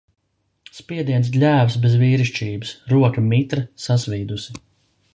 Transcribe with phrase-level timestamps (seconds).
[0.77, 4.61] Spiediens gļēvs bez vīrišķības, roka mitra sasvīdusi.